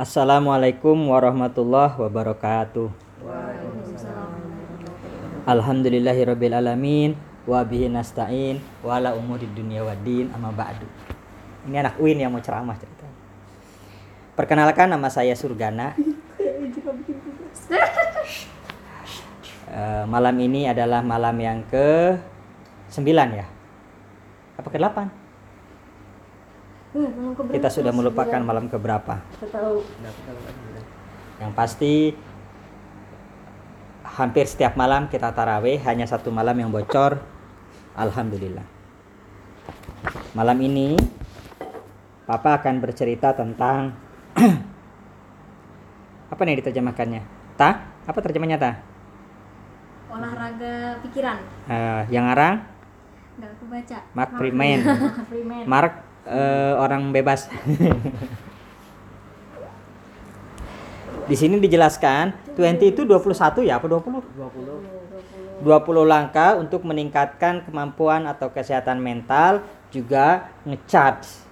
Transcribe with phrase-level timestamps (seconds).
[0.00, 2.88] Assalamualaikum warahmatullahi wabarakatuh.
[5.44, 7.12] Alhamdulillahirabbil alamin
[7.44, 10.88] wa bihi nasta'in wa ala umuri dunya waddin amma ba'du.
[11.68, 13.04] Ini anak Uin yang mau ceramah cerita.
[14.40, 15.92] Perkenalkan nama saya Surgana.
[19.68, 22.16] Eh, malam ini adalah malam yang ke
[22.88, 23.04] 9
[23.36, 23.44] ya.
[24.56, 25.19] Apa ke 8?
[27.50, 29.22] Kita sudah melupakan malam ke berapa.
[29.38, 29.86] tahu
[31.38, 31.94] Yang pasti
[34.02, 37.22] hampir setiap malam kita taraweh hanya satu malam yang bocor.
[37.94, 38.66] Alhamdulillah.
[40.34, 40.98] Malam ini
[42.26, 43.94] Papa akan bercerita tentang
[46.32, 47.22] apa nih diterjemahkannya?
[47.58, 47.90] Ta?
[48.06, 48.72] Apa terjemahnya ta?
[50.10, 51.38] olahraga pikiran
[51.70, 52.66] Eh, yang ngarang
[53.38, 54.78] nggak aku baca Mark Freeman.
[55.30, 55.92] Freeman Mark
[56.26, 57.48] eh, orang bebas.
[61.30, 65.62] Di sini dijelaskan 20 itu 21 ya apa 20?
[65.62, 69.62] 20 langkah untuk meningkatkan kemampuan atau kesehatan mental
[69.94, 71.44] juga ngecharge,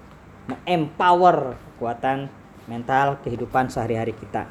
[0.67, 2.27] empower kekuatan
[2.67, 4.51] mental kehidupan sehari-hari kita.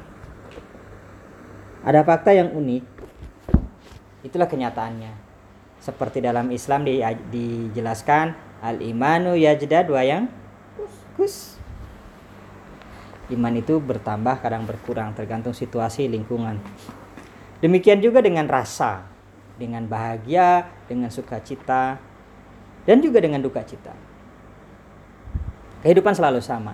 [1.84, 2.84] Ada fakta yang unik.
[4.26, 5.12] Itulah kenyataannya.
[5.78, 10.26] Seperti dalam Islam di- dijelaskan al imanu yajda dua yang
[11.14, 11.58] kus.
[13.28, 16.56] Iman itu bertambah kadang berkurang tergantung situasi lingkungan.
[17.60, 19.04] Demikian juga dengan rasa,
[19.60, 22.00] dengan bahagia, dengan sukacita,
[22.88, 23.92] dan juga dengan duka cita.
[25.84, 26.72] Kehidupan selalu sama.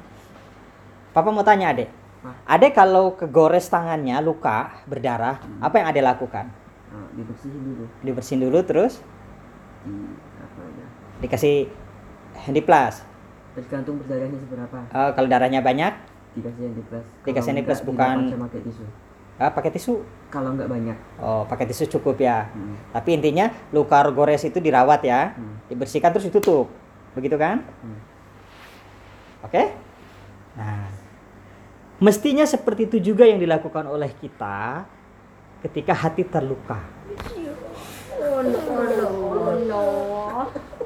[1.10, 1.90] Papa mau tanya adek.
[2.46, 6.46] Adek kalau kegores tangannya luka berdarah, apa yang adek lakukan?
[6.94, 9.02] Ah, dibersihin dulu Dibersihin dulu terus
[9.84, 9.92] di
[11.18, 11.70] dikasih
[12.36, 13.04] handyplus.
[13.54, 15.94] tergantung berdarahnya seberapa Oh, kalau darahnya banyak,
[16.34, 18.82] dikasih yang di plus Dikasih yang di plus, bukan- pakai tisu
[19.34, 19.94] ah, pakai tisu.
[20.26, 22.50] kalau nggak banyak Oh, pakai tisu cukup ya.
[22.50, 22.90] hmm.
[22.90, 25.62] Tapi intinya luka gores itu dirawat ya, Hmm.
[25.66, 26.66] dibersihkan terus ditutup,
[27.14, 27.62] begitu kan?
[27.78, 27.98] Hmm.
[29.44, 29.70] Oke?
[30.54, 30.90] Nah,
[32.00, 34.82] mestinya seperti itu juga yang dilakukan oleh kita
[35.62, 36.82] ketika hati terluka.
[38.16, 39.82] oh no oh no oh no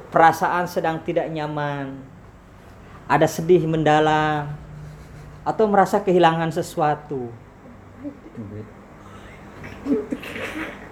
[0.09, 2.01] Perasaan sedang tidak nyaman,
[3.05, 4.49] ada sedih mendalam,
[5.45, 7.29] atau merasa kehilangan sesuatu.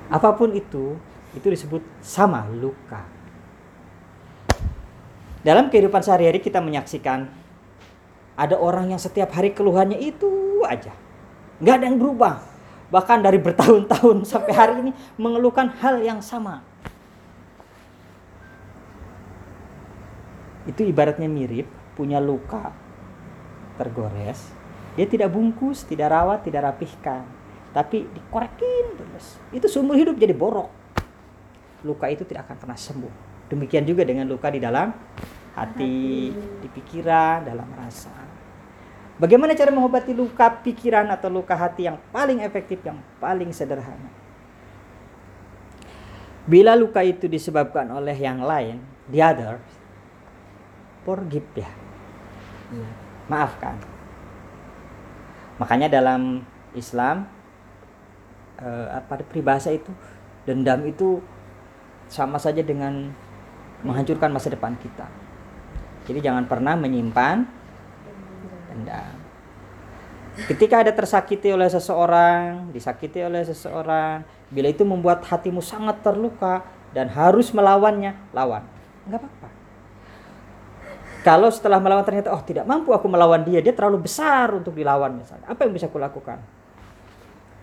[0.08, 0.98] Apa pun itu,
[1.34, 3.06] itu disebut sama luka.
[5.42, 7.30] Dalam kehidupan sehari-hari kita menyaksikan
[8.38, 10.94] ada orang yang setiap hari keluhannya itu aja.
[11.58, 12.36] Nggak ada yang berubah.
[12.88, 16.62] Bahkan dari bertahun-tahun sampai hari ini mengeluhkan hal yang sama.
[20.68, 22.76] Itu ibaratnya mirip punya luka
[23.80, 24.52] tergores.
[25.00, 27.24] Dia tidak bungkus, tidak rawat, tidak rapihkan.
[27.72, 29.40] Tapi dikorekin terus.
[29.54, 30.68] Itu seumur hidup jadi borok.
[31.86, 33.14] Luka itu tidak akan pernah sembuh.
[33.48, 34.92] Demikian juga dengan luka di dalam
[35.56, 38.12] hati, di pikiran, dalam rasa.
[39.18, 44.14] Bagaimana cara mengobati luka pikiran atau luka hati yang paling efektif, yang paling sederhana?
[46.46, 48.78] Bila luka itu disebabkan oleh yang lain,
[49.10, 49.58] the other,
[51.08, 51.72] forgive ya,
[52.76, 52.90] Iya.
[53.32, 53.80] maafkan.
[55.56, 56.44] Makanya dalam
[56.76, 57.24] Islam
[58.60, 59.88] eh, apa peribahasa itu
[60.44, 61.24] dendam itu
[62.12, 63.16] sama saja dengan
[63.88, 65.08] menghancurkan masa depan kita.
[66.12, 67.48] Jadi jangan pernah menyimpan
[68.68, 69.16] dendam.
[70.38, 74.22] Ketika ada tersakiti oleh seseorang, disakiti oleh seseorang,
[74.54, 76.62] bila itu membuat hatimu sangat terluka
[76.94, 78.62] dan harus melawannya, lawan.
[79.10, 79.57] Enggak apa-apa.
[81.28, 85.12] Kalau setelah melawan ternyata oh tidak mampu aku melawan dia, dia terlalu besar untuk dilawan
[85.12, 85.44] misalnya.
[85.52, 86.40] Apa yang bisa aku lakukan?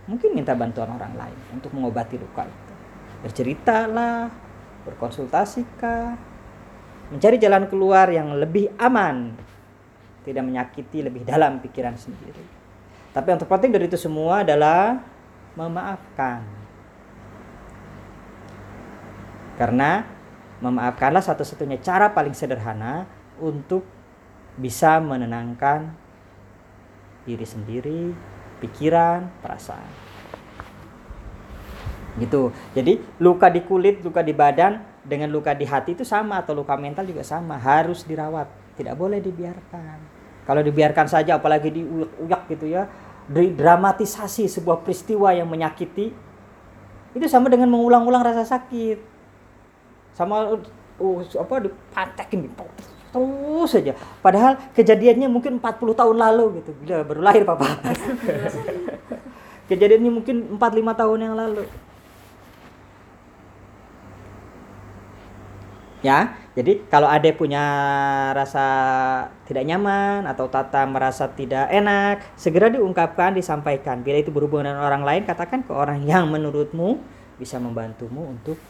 [0.04, 2.72] Mungkin minta bantuan orang lain untuk mengobati luka itu.
[3.24, 4.28] Berceritalah,
[4.84, 6.12] berkonsultasikah,
[7.08, 9.32] mencari jalan keluar yang lebih aman,
[10.28, 12.44] tidak menyakiti lebih dalam pikiran sendiri.
[13.16, 15.00] Tapi yang terpenting dari itu semua adalah
[15.56, 16.44] memaafkan.
[19.56, 20.04] Karena
[20.60, 23.08] memaafkanlah satu-satunya cara paling sederhana
[23.40, 23.82] untuk
[24.54, 25.90] bisa menenangkan
[27.24, 28.02] diri sendiri,
[28.62, 29.90] pikiran, perasaan.
[32.14, 32.54] Gitu.
[32.78, 36.78] Jadi luka di kulit, luka di badan dengan luka di hati itu sama atau luka
[36.78, 38.46] mental juga sama, harus dirawat,
[38.78, 39.98] tidak boleh dibiarkan.
[40.44, 42.86] Kalau dibiarkan saja apalagi diuyak-uyak gitu ya,
[43.32, 46.12] dramatisasi sebuah peristiwa yang menyakiti
[47.14, 48.98] itu sama dengan mengulang-ulang rasa sakit.
[50.14, 50.54] Sama
[51.00, 52.46] uh, apa dipantekin
[53.14, 53.94] terus saja.
[54.18, 56.70] Padahal kejadiannya mungkin 40 tahun lalu gitu.
[56.82, 57.78] Gila, baru lahir papa.
[59.70, 61.64] kejadiannya mungkin 4-5 tahun yang lalu.
[66.04, 67.64] Ya, jadi kalau ade punya
[68.36, 68.66] rasa
[69.48, 74.04] tidak nyaman atau Tata merasa tidak enak, segera diungkapkan, disampaikan.
[74.04, 77.00] Bila itu berhubungan dengan orang lain, katakan ke orang yang menurutmu
[77.40, 78.60] bisa membantumu untuk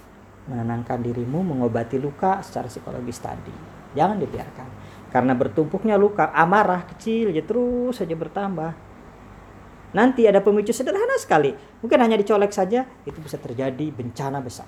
[0.47, 3.74] menenangkan dirimu, mengobati luka secara psikologis tadi.
[3.95, 4.69] Jangan dibiarkan.
[5.15, 8.75] Karena bertumpuknya luka, amarah kecil aja terus saja bertambah.
[9.95, 11.55] Nanti ada pemicu sederhana sekali.
[11.79, 14.67] Mungkin hanya dicolek saja, itu bisa terjadi bencana besar.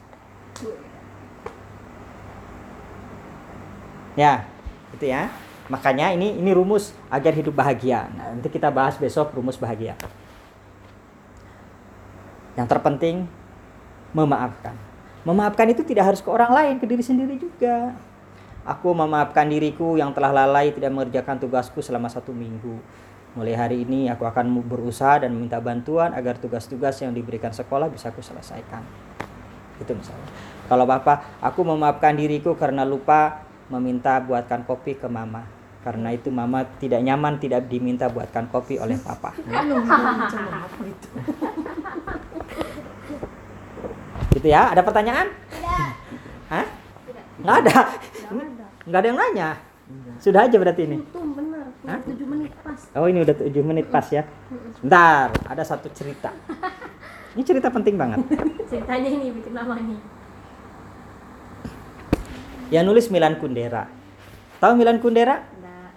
[4.14, 4.46] Ya,
[4.94, 5.28] itu ya.
[5.66, 8.06] Makanya ini ini rumus agar hidup bahagia.
[8.14, 9.98] Nah, nanti kita bahas besok rumus bahagia.
[12.54, 13.26] Yang terpenting
[14.14, 14.78] memaafkan.
[15.26, 17.98] Memaafkan itu tidak harus ke orang lain, ke diri sendiri juga.
[18.66, 22.82] Aku memaafkan diriku yang telah lalai tidak mengerjakan tugasku selama satu minggu.
[23.38, 28.10] Mulai hari ini aku akan berusaha dan meminta bantuan agar tugas-tugas yang diberikan sekolah bisa
[28.10, 28.82] aku selesaikan.
[29.78, 30.26] Itu misalnya.
[30.66, 36.66] Kalau Bapak, aku memaafkan diriku karena lupa meminta buatkan kopi ke mama karena itu mama
[36.82, 39.30] tidak nyaman tidak diminta buatkan kopi oleh papa
[44.34, 45.30] gitu ya ada pertanyaan
[46.50, 46.66] Hah?
[47.38, 47.78] nggak ada
[48.86, 49.50] nggak ada yang nanya?
[50.18, 50.98] Sudah aja berarti ini?
[50.98, 51.66] Untung bener.
[51.86, 52.02] Hah?
[52.02, 52.80] 7 menit pas.
[52.98, 54.26] oh ini udah 7 menit pas ya?
[54.82, 56.34] Bentar ada satu cerita.
[57.36, 58.24] Ini cerita penting banget.
[58.64, 60.00] Ceritanya ini bikin lama nih.
[62.72, 63.92] yang nulis Milan Kundera.
[64.56, 65.44] Tahu Milan Kundera?
[65.44, 65.92] Enggak.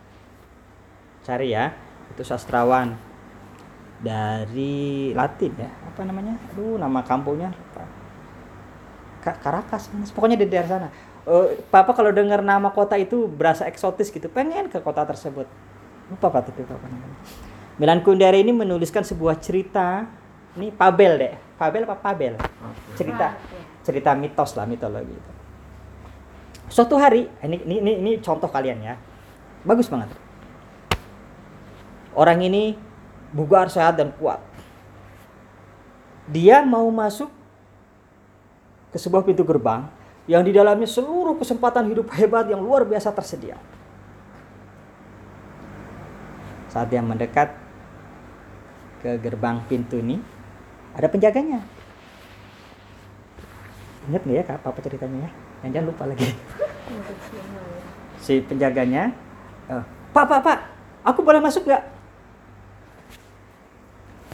[1.23, 1.71] cari ya
[2.11, 2.99] itu sastrawan.
[4.03, 6.35] Dari Latin ya apa namanya?
[6.51, 7.55] Aduh nama kampungnya.
[7.55, 7.87] Lupa.
[9.23, 10.89] Ka Caracas pokoknya di daerah sana
[11.29, 15.45] Eh, papa kalau dengar nama kota itu berasa eksotis gitu pengen ke kota tersebut.
[16.09, 17.17] Lupa apa tapi apa namanya.
[17.77, 20.09] Milan Kundera ini menuliskan sebuah cerita.
[20.57, 21.35] Ini Pabel deh.
[21.53, 22.33] Pabel apa Pabel?
[22.97, 23.37] Cerita.
[23.85, 25.31] Cerita mitos lah mitologi itu.
[26.65, 28.97] Suatu hari ini ini ini, ini contoh kalian ya.
[29.61, 30.09] Bagus banget.
[32.17, 32.73] Orang ini
[33.29, 34.41] bugar sehat dan kuat.
[36.25, 37.29] Dia mau masuk
[38.89, 39.98] ke sebuah pintu gerbang
[40.29, 43.57] yang di dalamnya seluruh kesempatan hidup hebat yang luar biasa tersedia.
[46.69, 47.49] Saat dia mendekat
[49.01, 50.21] ke gerbang pintu ini
[50.93, 51.65] ada penjaganya.
[54.05, 55.31] Ingat nggak ya kak apa ceritanya ya?
[55.65, 56.29] Yang jangan lupa lagi.
[58.21, 59.09] Si penjaganya
[59.65, 59.83] eh,
[60.13, 60.59] pak pak pak
[61.09, 61.83] aku boleh masuk nggak?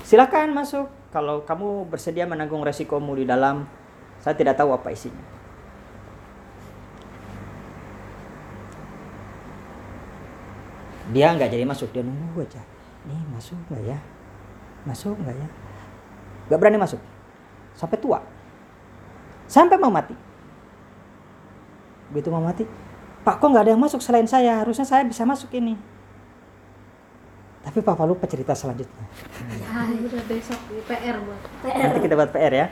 [0.03, 0.91] Silakan masuk.
[1.15, 3.63] Kalau kamu bersedia menanggung resikomu di dalam
[4.19, 5.44] saya tidak tahu apa isinya
[11.11, 11.89] dia nggak jadi masuk.
[11.91, 12.61] Dia nunggu aja
[13.05, 13.97] nih masuk nggak ya?
[14.85, 15.47] Masuk nggak ya?
[16.49, 17.01] Nggak berani masuk.
[17.77, 18.19] Sampai tua.
[19.45, 20.15] Sampai mau mati.
[22.09, 22.63] Begitu mau mati
[23.25, 24.61] pak kok nggak ada yang masuk selain saya?
[24.61, 25.73] Harusnya saya bisa masuk ini.
[27.65, 29.05] Tapi papa lupa cerita selanjutnya.
[29.57, 31.41] Ya, udah besok PR buat.
[31.65, 32.67] nanti kita buat PR ya.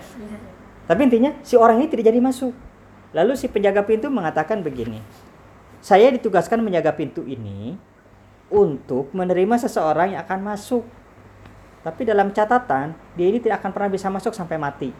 [0.85, 2.53] Tapi intinya si orang ini tidak jadi masuk.
[3.17, 5.01] Lalu si penjaga pintu mengatakan begini
[5.83, 7.75] saya ditugaskan menjaga pintu ini
[8.53, 10.85] untuk menerima seseorang yang akan masuk.
[11.81, 14.93] Tapi dalam catatan dia ini tidak akan pernah bisa masuk sampai mati.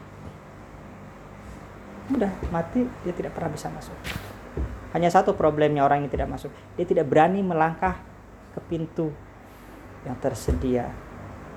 [2.12, 3.96] Udah mati dia tidak pernah bisa masuk.
[4.92, 6.50] Hanya satu problemnya orang yang tidak masuk.
[6.76, 8.02] Dia tidak berani melangkah
[8.58, 9.14] ke pintu
[10.04, 10.90] yang tersedia.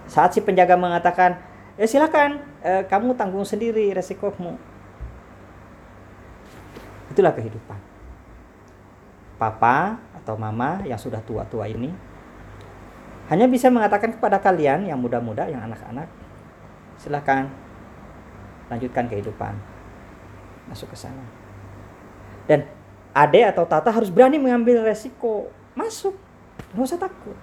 [0.06, 1.40] Saat si penjaga mengatakan
[1.74, 4.54] ya silakan eh, kamu tanggung sendiri resikomu.
[7.10, 7.95] Itulah kehidupan
[9.36, 11.92] papa atau mama yang sudah tua-tua ini
[13.26, 16.06] hanya bisa mengatakan kepada kalian yang muda-muda yang anak-anak
[16.96, 17.50] silakan
[18.70, 19.54] lanjutkan kehidupan
[20.66, 21.22] masuk ke sana.
[22.46, 22.66] Dan
[23.14, 26.14] ade atau tata harus berani mengambil resiko masuk
[26.74, 27.36] nggak usah takut.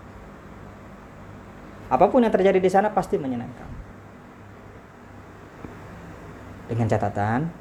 [1.91, 3.69] Apa pun yang terjadi di sana pasti menyenangkan.
[6.71, 7.51] Dengan catatan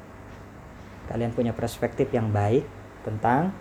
[1.11, 2.63] kalian punya perspektif yang baik
[3.03, 3.51] tentang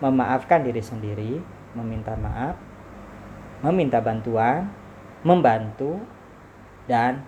[0.00, 1.32] memaafkan diri sendiri
[1.76, 2.56] meminta maaf
[3.60, 4.72] meminta bantuan
[5.20, 6.00] membantu
[6.88, 7.20] dan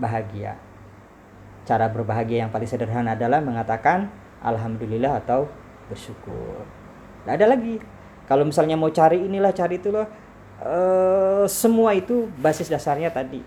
[0.00, 0.56] bahagia.
[1.68, 4.08] Cara berbahagia yang paling sederhana adalah mengatakan
[4.40, 5.48] alhamdulillah atau
[5.88, 6.64] bersyukur.
[7.24, 7.80] Tidak ada lagi.
[8.24, 10.08] Kalau misalnya mau cari inilah cari itulah
[10.60, 13.40] eh, semua itu basis dasarnya tadi.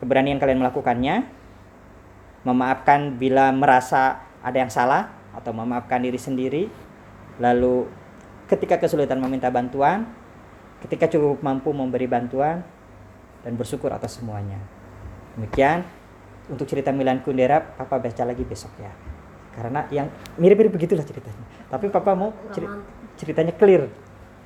[0.00, 1.28] Keberanian kalian melakukannya
[2.42, 6.64] memaafkan bila merasa ada yang salah atau memaafkan diri sendiri
[7.40, 7.88] lalu
[8.50, 10.04] ketika kesulitan meminta bantuan,
[10.84, 12.60] ketika cukup mampu memberi bantuan,
[13.42, 14.58] dan bersyukur atas semuanya.
[15.34, 15.82] Demikian
[16.50, 18.92] untuk cerita Milan Kundera, Papa baca lagi besok ya.
[19.52, 20.08] Karena yang
[20.40, 21.44] mirip-mirip begitulah ceritanya.
[21.68, 22.70] Tapi Papa mau ceri-
[23.20, 23.88] ceritanya clear.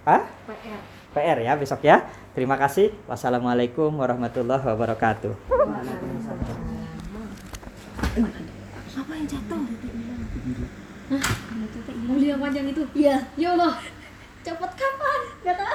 [0.02, 0.26] Ah?
[0.47, 0.81] PR.
[1.14, 2.07] PR ya besok ya.
[2.35, 2.93] Terima kasih.
[3.09, 5.33] Wassalamualaikum warahmatullahi wabarakatuh.
[8.97, 9.61] Apa yang jatuh?
[11.07, 11.46] Hah?
[12.06, 12.82] Mulia panjang itu?
[12.94, 13.18] Iya.
[13.34, 13.82] Ya Allah.
[14.46, 15.20] Cepet kapan?
[15.42, 15.66] Gak tahu.